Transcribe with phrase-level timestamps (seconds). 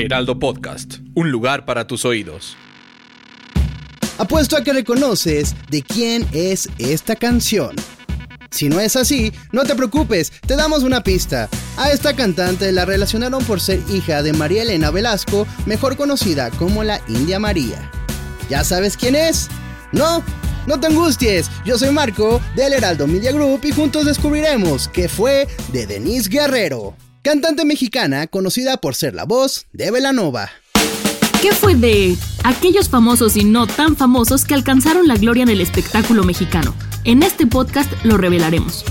[0.00, 2.56] Heraldo Podcast, un lugar para tus oídos.
[4.16, 7.76] Apuesto a que reconoces de quién es esta canción.
[8.50, 11.48] Si no es así, no te preocupes, te damos una pista.
[11.76, 16.82] A esta cantante la relacionaron por ser hija de María Elena Velasco, mejor conocida como
[16.82, 17.90] la India María.
[18.48, 19.48] ¿Ya sabes quién es?
[19.92, 20.24] ¿No?
[20.66, 25.46] No te angusties, yo soy Marco del Heraldo Media Group y juntos descubriremos qué fue
[25.72, 30.50] de Denise Guerrero, cantante mexicana conocida por ser la voz de Velanova.
[31.42, 35.60] ¿Qué fue de aquellos famosos y no tan famosos que alcanzaron la gloria en el
[35.60, 36.74] espectáculo mexicano?
[37.04, 38.84] En este podcast lo revelaremos.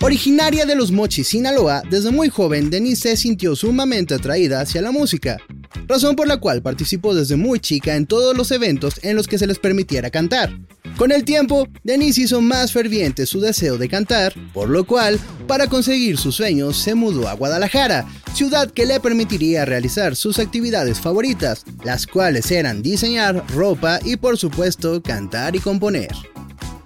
[0.00, 4.90] Originaria de los Mochis, Sinaloa, desde muy joven Denise se sintió sumamente atraída hacia la
[4.90, 5.38] música,
[5.86, 9.38] razón por la cual participó desde muy chica en todos los eventos en los que
[9.38, 10.52] se les permitiera cantar.
[10.96, 15.66] Con el tiempo, Denise hizo más ferviente su deseo de cantar, por lo cual, para
[15.66, 21.64] conseguir sus sueños, se mudó a Guadalajara, ciudad que le permitiría realizar sus actividades favoritas,
[21.82, 26.12] las cuales eran diseñar ropa y por supuesto cantar y componer.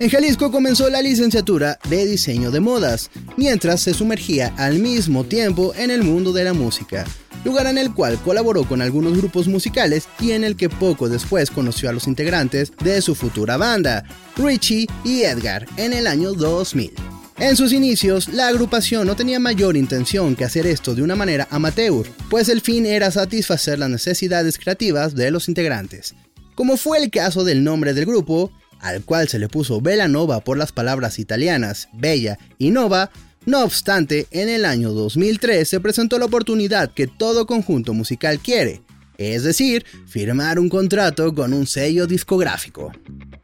[0.01, 5.75] En Jalisco comenzó la licenciatura de diseño de modas, mientras se sumergía al mismo tiempo
[5.77, 7.05] en el mundo de la música,
[7.45, 11.51] lugar en el cual colaboró con algunos grupos musicales y en el que poco después
[11.51, 14.05] conoció a los integrantes de su futura banda,
[14.37, 16.93] Richie y Edgar, en el año 2000.
[17.39, 21.47] En sus inicios, la agrupación no tenía mayor intención que hacer esto de una manera
[21.51, 26.17] amateur, pues el fin era satisfacer las necesidades creativas de los integrantes.
[26.57, 28.51] Como fue el caso del nombre del grupo,
[28.81, 33.11] al cual se le puso Nova por las palabras italianas bella y nova,
[33.49, 38.83] no obstante, en el año 2003 se presentó la oportunidad que todo conjunto musical quiere,
[39.17, 42.93] es decir, firmar un contrato con un sello discográfico.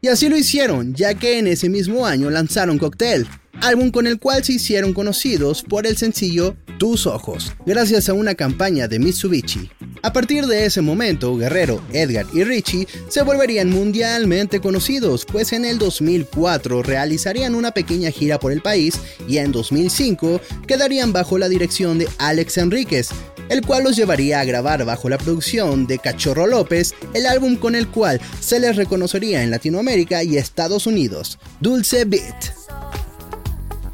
[0.01, 3.25] Y así lo hicieron, ya que en ese mismo año lanzaron Cocktail,
[3.61, 8.35] álbum con el cual se hicieron conocidos por el sencillo Tus Ojos, gracias a una
[8.35, 9.71] campaña de Mitsubishi.
[10.05, 15.65] A partir de ese momento, Guerrero, Edgar y Richie se volverían mundialmente conocidos, pues en
[15.65, 21.49] el 2004 realizarían una pequeña gira por el país y en 2005 quedarían bajo la
[21.49, 23.09] dirección de Alex Enríquez,
[23.49, 27.73] el cual los llevaría a grabar bajo la producción de Cachorro López el álbum con
[27.73, 32.53] el cual se les reconocería en Latinoamérica y Estados Unidos, Dulce Beat.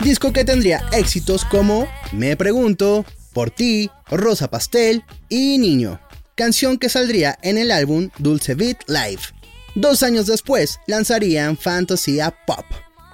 [0.03, 5.99] Disco que tendría éxitos como Me Pregunto, Por Ti, Rosa Pastel y Niño,
[6.35, 9.21] canción que saldría en el álbum Dulce Beat Live.
[9.75, 12.65] Dos años después lanzarían Fantasía Pop,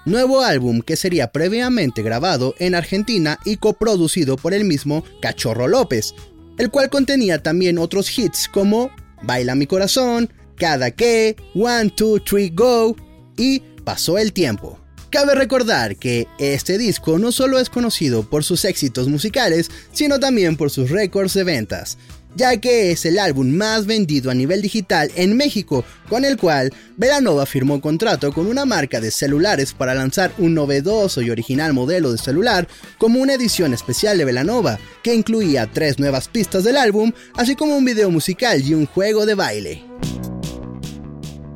[0.05, 6.15] nuevo álbum que sería previamente grabado en Argentina y coproducido por el mismo Cachorro López,
[6.57, 8.89] el cual contenía también otros hits como
[9.23, 12.95] Baila mi corazón, Cada que, One, Two, Three, Go
[13.37, 14.77] y Pasó el tiempo.
[15.09, 20.57] Cabe recordar que este disco no solo es conocido por sus éxitos musicales, sino también
[20.57, 21.97] por sus récords de ventas,
[22.35, 26.73] ya que es el álbum más vendido a nivel digital en México, con el cual
[26.97, 32.11] Velanova firmó contrato con una marca de celulares para lanzar un novedoso y original modelo
[32.11, 37.13] de celular como una edición especial de Velanova, que incluía tres nuevas pistas del álbum,
[37.37, 39.85] así como un video musical y un juego de baile.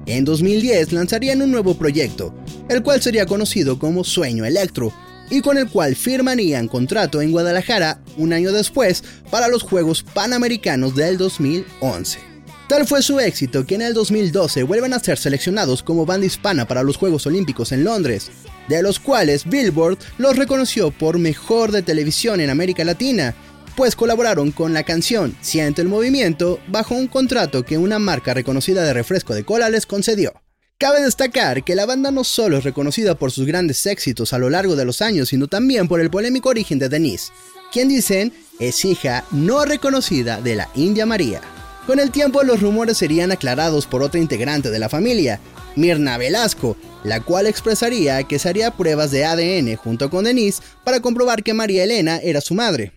[0.05, 2.33] En 2010 lanzarían un nuevo proyecto,
[2.69, 4.93] el cual sería conocido como Sueño Electro,
[5.31, 10.95] y con el cual firmarían contrato en Guadalajara un año después para los Juegos Panamericanos
[10.95, 12.19] del 2011.
[12.67, 16.67] Tal fue su éxito que en el 2012 vuelven a ser seleccionados como banda hispana
[16.67, 18.29] para los Juegos Olímpicos en Londres,
[18.67, 23.33] de los cuales Billboard los reconoció por mejor de televisión en América Latina,
[23.75, 28.83] pues colaboraron con la canción Siente el Movimiento bajo un contrato que una marca reconocida
[28.83, 30.40] de refresco de cola les concedió.
[30.81, 34.49] Cabe destacar que la banda no solo es reconocida por sus grandes éxitos a lo
[34.49, 37.31] largo de los años, sino también por el polémico origen de Denise,
[37.71, 41.39] quien dicen es hija no reconocida de la India María.
[41.85, 45.39] Con el tiempo los rumores serían aclarados por otra integrante de la familia,
[45.75, 50.99] Mirna Velasco, la cual expresaría que se haría pruebas de ADN junto con Denise para
[50.99, 52.91] comprobar que María Elena era su madre.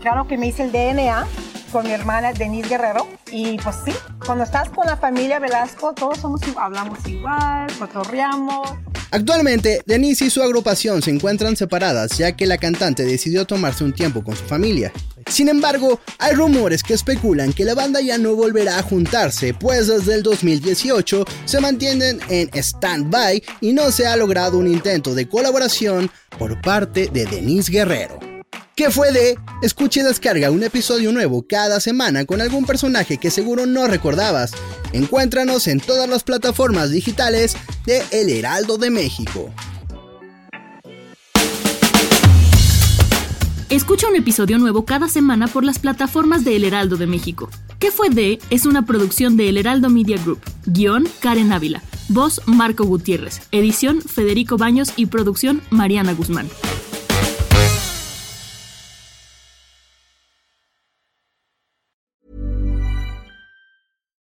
[0.00, 1.26] Claro que me hice el DNA
[1.74, 3.08] con mi hermana Denise Guerrero.
[3.32, 3.92] Y pues sí,
[4.24, 8.70] cuando estás con la familia Velasco, todos somos hablamos igual, cotorreamos.
[9.10, 13.92] Actualmente, Denise y su agrupación se encuentran separadas ya que la cantante decidió tomarse un
[13.92, 14.92] tiempo con su familia.
[15.26, 19.88] Sin embargo, hay rumores que especulan que la banda ya no volverá a juntarse, pues
[19.88, 25.28] desde el 2018 se mantienen en stand-by y no se ha logrado un intento de
[25.28, 28.33] colaboración por parte de Denise Guerrero.
[28.76, 29.38] ¿Qué fue de?
[29.62, 34.50] Escuche y descarga un episodio nuevo cada semana con algún personaje que seguro no recordabas.
[34.92, 37.56] Encuéntranos en todas las plataformas digitales
[37.86, 39.52] de El Heraldo de México.
[43.70, 47.50] Escucha un episodio nuevo cada semana por las plataformas de El Heraldo de México.
[47.78, 48.40] ¿Qué fue de?
[48.50, 50.40] Es una producción de El Heraldo Media Group.
[50.66, 51.80] Guión Karen Ávila.
[52.08, 53.40] Voz Marco Gutiérrez.
[53.52, 56.48] Edición Federico Baños y producción Mariana Guzmán.